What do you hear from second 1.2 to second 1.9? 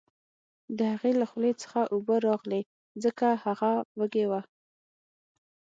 له خولې څخه